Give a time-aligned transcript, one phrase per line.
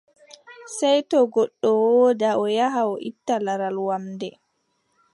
[0.77, 4.29] Sey to goɗɗo woodaa, o yaha o itta laral wamnde.